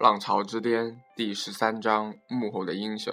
[0.00, 3.12] 浪潮之巅》第十三章幕后的英雄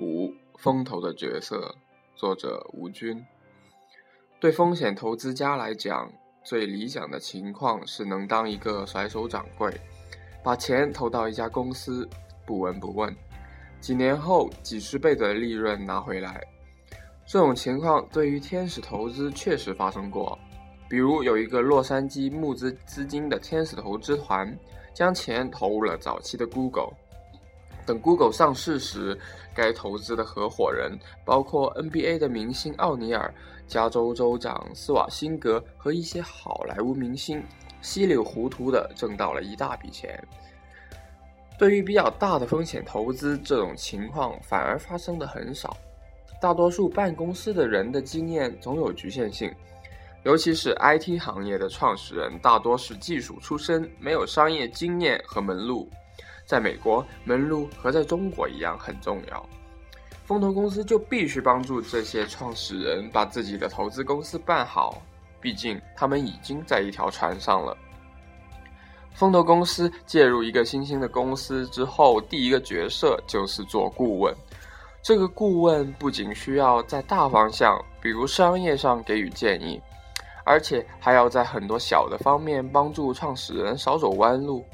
[0.00, 1.76] 五风投的角色，
[2.16, 3.24] 作者吴军。
[4.40, 6.10] 对风险投资家来讲，
[6.42, 9.72] 最理想的情况是能当一个甩手掌柜，
[10.42, 12.08] 把钱投到一家公司，
[12.44, 13.16] 不闻不问，
[13.80, 16.42] 几年后几十倍的利润拿回来。
[17.24, 20.36] 这种情况对于天使投资确实发生过，
[20.90, 24.52] 比如有一个洛杉矶募资资金的天使投资团。
[24.94, 26.92] 将钱投入了早期的 Google。
[27.84, 29.18] 等 Google 上市时，
[29.54, 33.34] 该投资的合伙人包括 NBA 的明星奥尼尔、
[33.66, 37.42] 加州州长斯瓦辛格和一些好莱坞明星，
[37.80, 40.22] 稀里糊涂的挣到了一大笔钱。
[41.58, 45.76] 对于比较大的风险投资，这种情况反而发生的很少。
[46.40, 49.52] 大多数办公司的人的经验总有局限性。
[50.24, 55.88] 尤其是 IT 行业的创始人大多是技术出身，没有商业经验和门路。
[56.46, 59.48] 在美国，门路和在中国一样很重要。
[60.24, 65.02] 风投公司就必须帮助这些创始人把自己的投资公司办好，
[65.40, 67.76] 毕竟他们已经在一条船上了。
[69.12, 74.34] 风投公司介入一个新兴的公司之后，第一个角色就是做顾问。
[75.02, 79.80] 这个顾问不仅需要在大方向，比如商业上给予建议。
[80.44, 84.64] 而且还要在很多小的方面帮助创始人少走弯路。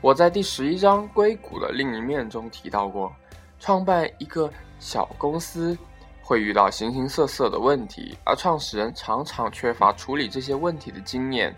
[0.00, 3.12] 我在第十一章硅谷的另一面中提到过，
[3.60, 5.78] 创办一个小公司
[6.20, 11.54] 会遇到形形色色的问题，而创始人常常缺乏处理这些问题的经验。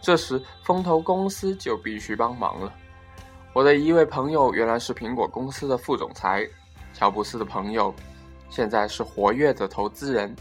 [0.00, 2.72] 这时，风投公司就必须帮忙了。
[3.54, 6.46] 我的一位朋友原来是苹果公司的副总裁，
[6.92, 7.92] 乔布斯的朋友，
[8.50, 10.36] 现在是活跃的投资人。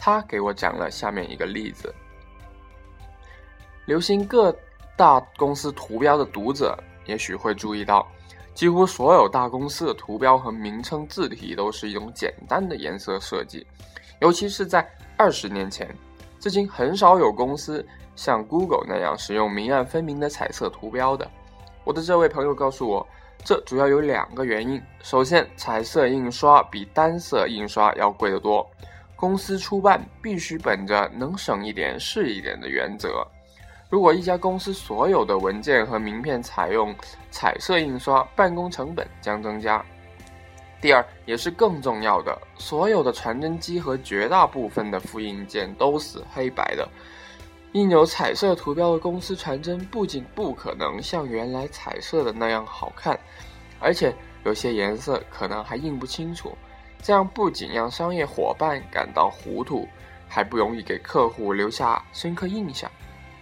[0.00, 1.94] 他给我讲了下面一个例子：
[3.84, 4.50] 留心各
[4.96, 8.06] 大公司图标的读者，也许会注意到，
[8.54, 13.66] 几乎所有大公司的图标和名称字体都是一种简单的颜色设计。
[14.20, 14.88] 尤其是在
[15.18, 15.94] 二十年前，
[16.38, 17.86] 至今很少有公司
[18.16, 21.30] 像 Google 那样使用明暗分明的彩色图标的。
[21.84, 23.06] 我的这位朋友告诉我，
[23.44, 28.66] 这主要有两个原因：首先，彩色印刷比单色印刷要贵得多。
[29.20, 33.22] 公司出办必须本着能省一点是一点的原则。
[33.90, 36.94] 如果一家公司所有的文件和名片采用
[37.30, 39.84] 彩色印刷，办公成本将增加。
[40.80, 46.88] 第二，也是更重要的，所有的传真机和绝大部分的复印件都是黑白的。
[47.72, 53.20] 印有彩色图标的公司传真不仅不可能像原来彩色的那样好看，
[53.80, 54.14] 而且
[54.44, 56.56] 有些颜色可能还印不清楚。
[57.02, 59.88] 这样不仅让商业伙伴感到糊涂，
[60.28, 62.90] 还不容易给客户留下深刻印象。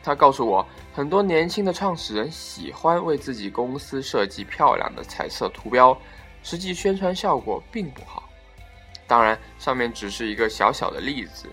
[0.03, 5.97] 他告诉我，很多年轻的创始人喜欢为自己公司设计漂亮的彩色图标，
[6.43, 8.23] 实际宣传效果并不好。
[9.07, 11.49] 当然，上面只是一个小小的例子。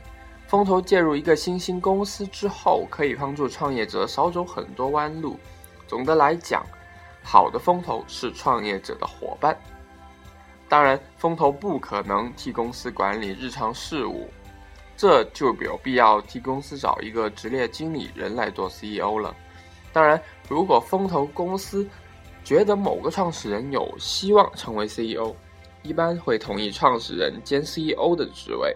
[0.48, 5.40] 风投介入一个新兴公司之后，可以帮助创业者少走很多弯路。
[5.88, 6.64] 总的来讲，
[7.24, 9.58] 好的风投是创业者的伙伴。
[10.68, 14.28] 当然，风投不可能替公司管理日常事务，
[14.98, 19.36] 这就有必要替公司找一个职业经理人来做 CEO 了。
[19.94, 21.88] 当然，如果风投公司
[22.44, 25.36] 觉得某个创始人有希望成为 CEO，
[25.84, 28.75] 一般会同意创始人兼 CEO 的职位。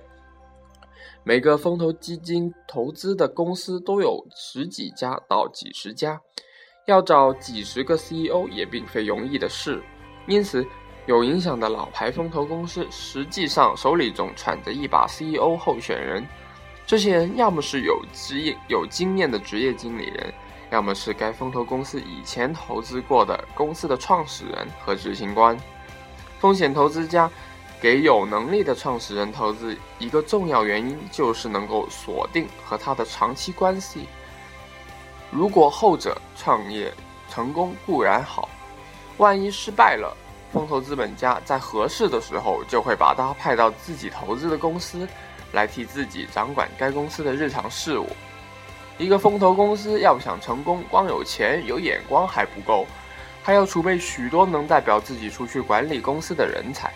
[1.24, 6.22] 每个风投基金投资的公司都有十几家到几十家，
[6.86, 9.82] 要找几十个 CEO 也并非容易的事，
[10.28, 10.64] 因此。
[11.10, 16.24] 有影响的老牌风投公司，实际上手里总揣着一把 CEO 候选人。
[16.86, 20.32] 这些人要么是有职业、有经验的职业经理人，
[20.70, 25.58] 要么是该风投公司以前投资过的公司的创始人和执行官。
[26.38, 27.28] 风险投资家
[27.82, 34.06] 给有能力的创始人投资，一个重要原因就是能够锁定和他的长期关系。
[35.32, 36.94] 如果后者创业
[37.32, 38.48] 成功固然好，
[39.18, 40.16] 万一失败了。
[40.52, 45.08] 风投资本家在合适的时候，就会把他派到自己投资的公司，
[45.52, 48.08] 来替自己掌管该公司的日常事务。
[48.98, 52.86] 一个风投公司要想成功，光有钱有眼光还不够，
[53.44, 56.92] 还要储备许多能代表自己出去管理公司的人才。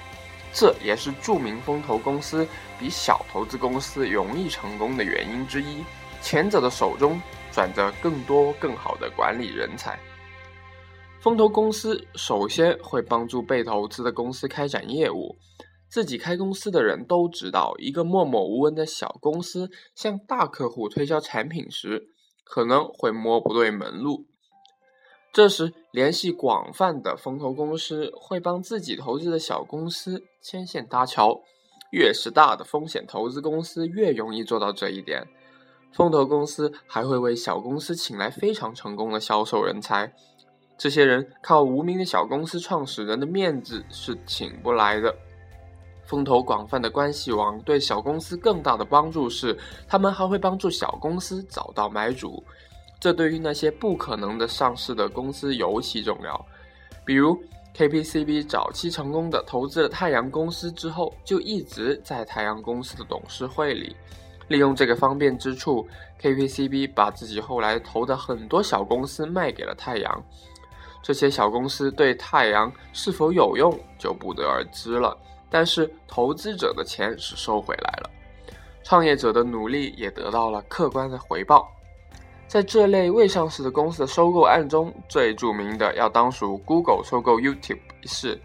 [0.51, 2.47] 这也是著名风投公司
[2.79, 5.83] 比小投资公司容易成功的原因之一。
[6.21, 7.21] 前者的手中
[7.51, 9.97] 转着更多更好的管理人才。
[11.23, 15.37] 风投公司首先会帮助被投资的公司开展业务。
[15.87, 22.09] 自己开公司的人都知道，一个默默无闻的小公司向大客户推销产品时，
[22.43, 24.25] 可能会摸不对门路。
[25.31, 31.41] 这时联系广泛的风投公司，会帮自己投资的小公司牵线搭桥。
[31.91, 35.25] 越是大的风险投资公司，越容易做到这一点。
[35.93, 40.11] 风投公司还会为小公司请来非常成功的销售人才，
[40.77, 45.13] 这些人靠无名的小公司创始人的面子是请不来的。
[46.05, 52.43] 风投广泛的关系网对小公司更大的帮助是，他们还会帮助小公司找到买主，
[52.99, 56.45] 这对于那些不可能的上市的公司尤其重要。
[57.05, 57.41] 比如
[57.75, 63.95] KPCB 早期成功的投资了太阳公司之后，就一直在太阳公司的董事会里。
[64.49, 65.87] 利用这个方便之处
[66.21, 70.23] ，KPCB 把自己后来投的很多小公司卖给了太阳。
[71.03, 75.15] 这些小公司对太阳是否有用就不得而知了。
[75.50, 78.09] 但是投资者的钱是收回来了，
[78.83, 81.69] 创业者的努力也得到了客观的回报。
[82.47, 88.41] 在这类未上市的公司的收购案中，最著名的要当属 Google 收购 YouTube 一事。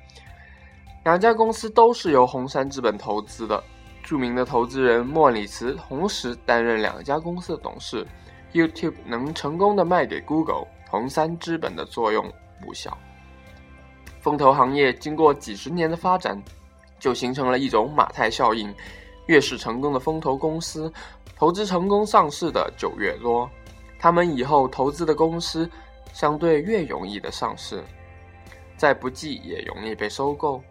[1.04, 3.62] 两家公司都是由红杉资本投资的。
[4.02, 8.06] 著名的投资人莫里茨同时担任两家公司的董事
[8.52, 12.30] ，YouTube 能成功的卖给 Google，红杉资本的作用
[12.64, 12.96] 不小。
[14.20, 16.40] 风投行业经过几十年的发展，
[16.98, 18.74] 就形成了一种马太效应：
[19.26, 20.92] 越是成功的风投公司，
[21.36, 23.48] 投资成功上市的就越多，
[23.98, 25.70] 他们以后投资的公司
[26.12, 27.82] 相对越容易的上市，
[28.76, 30.62] 再不济也容易被收购，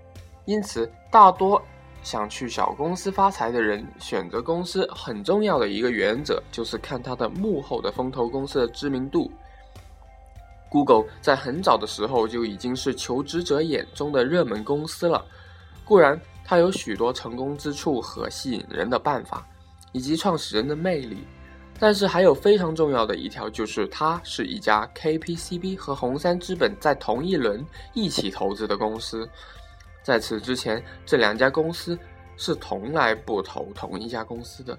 [0.46, 1.62] 因此大多。
[2.04, 9.30] 想去小公司发财的人，选择公司很重要的一个原则就是看它的幕后的风投公司的知名度。
[10.70, 15.24] Google 在很早的时候就已经是求职者眼中的热门公司了。
[15.86, 19.48] 固然它有许多成功之处和吸引人的办法，
[19.92, 21.26] 以及创始人的魅力，
[21.80, 29.28] 但是还有非常重要的一条，就是它是一家 KPCB 和红杉资本在同一轮一起投资的公司。
[30.04, 31.98] 在此之前，这两家公司
[32.36, 34.78] 是从来不投同一家公司的。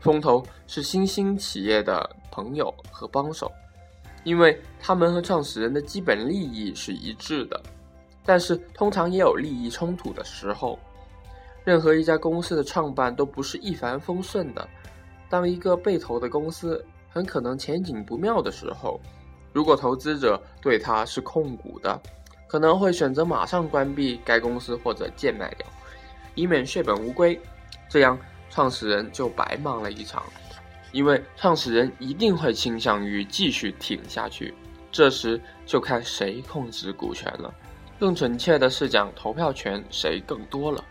[0.00, 3.50] 风投是新兴企业的朋友和帮手，
[4.26, 7.62] 因为他们和创始人的基本利益是一致的。
[8.24, 10.76] 但是，通常也有利益冲突的时候。
[11.64, 14.68] 任何一家公司的创办都不是一帆风顺的。
[15.28, 19.00] 当一个被投的公司很可能前景不妙的时候，
[19.52, 22.00] 如果投资者对它是控股的。
[22.48, 25.66] 可能会选择马上关闭该公司或者贱卖掉，
[26.34, 27.40] 以免血本无归。
[27.88, 28.18] 这样
[28.50, 30.22] 创始人就白忙了一场，
[30.92, 34.54] 因为创始人一定会倾向于继续挺下去。
[34.90, 37.52] 这时就看谁控制股权了，
[37.98, 40.82] 更准确的是讲投票权谁更多了。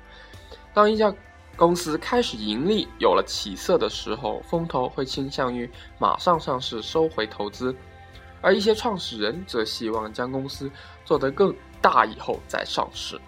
[0.74, 1.12] 当一家
[1.56, 7.76] 公司开始盈利、有了起色的时候，风投会倾向于马上上市收回投资。
[8.42, 10.70] 而一些创始人则希望将公司
[11.04, 13.20] 做得更大以后再上市。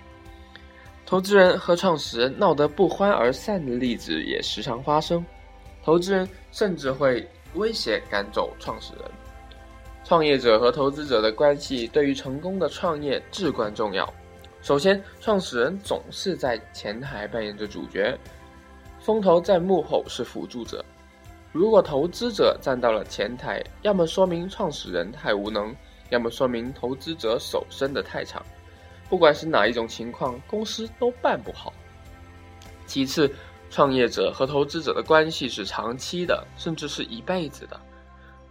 [1.07, 5.25] 投资人和创始人闹得不欢而散的例子也时常发生，
[5.87, 9.09] 投资人甚至会威胁赶走创始人。
[10.03, 14.13] 创业者和投资者的关系对于成功的创业至关重要。
[14.61, 18.19] 首先，创始人总是在前台扮演着主角，
[18.99, 20.83] 风投在幕后是辅助者。
[21.53, 25.73] 如果投资者站到了前台，要么说明创始人太无能，
[26.09, 28.45] 要么说明投资者手伸得太长。
[29.07, 31.71] 不管是哪一种情况，公司都办不好。
[32.85, 33.33] 其次，
[33.69, 37.79] 创业者和投资者的关系是长期的，甚至是一辈子的。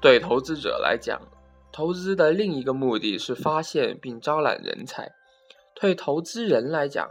[0.01, 1.21] 对投资者来讲，
[1.73, 5.05] 投资的另一个目的是发现并招揽人才；
[5.75, 7.09] 对投资人来讲，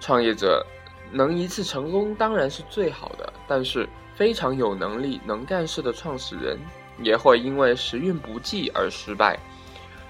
[0.00, 0.64] 创业者
[1.12, 3.88] 能一次成功当然是最好的，但是。
[4.18, 6.58] 非常有能力、能干事的创始人
[7.04, 9.38] 也会因为时运不济而失败。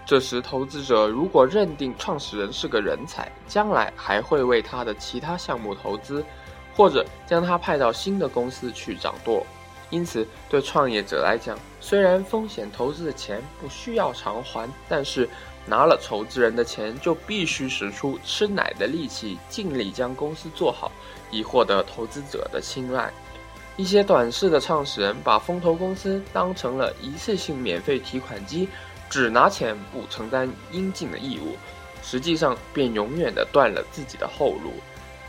[0.07, 6.25] 这时，投资者如果认定创始人是个人才，将来还会为他的其他项目投资，
[6.79, 9.45] 或者将他派到新的公司去掌舵。
[9.91, 15.29] 因此，对创业者来讲，虽然风险投资的钱不需要偿还，但是
[15.67, 20.93] 拿了投资人的钱，就必须使出吃奶的力气，尽力将公司做好，
[21.33, 23.11] 以获得投资者的青睐。
[23.77, 28.69] 一些短视的创始人把风投公司当成了一次性免费提款机，
[29.11, 31.57] 只拿钱不承担应尽的义务，
[32.03, 34.75] 实际上便永远的断了自己的后路。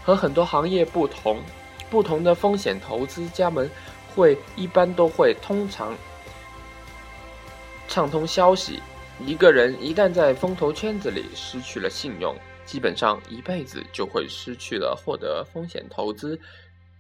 [0.10, 1.39] 和很多行业不同，
[1.88, 3.70] 不同的风险投资家们
[4.16, 5.96] 会一般都会通常
[7.88, 8.82] 畅通消息。
[9.24, 12.36] 一个人一旦在风投圈子里失去了信用，
[12.66, 16.39] 基本上一辈子就会失去了获得风险投资。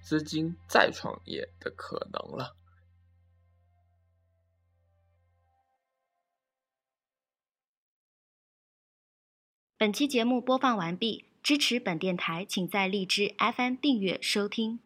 [0.03, 2.55] 资金再创业的可能了。
[9.77, 14.79] 本期节目播放完毕，支持本电台，请在荔枝 FM 订阅收听。